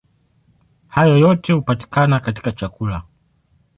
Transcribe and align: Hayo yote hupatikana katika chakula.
Hayo 0.87 1.17
yote 1.17 1.53
hupatikana 1.53 2.19
katika 2.19 2.51
chakula. 2.51 3.03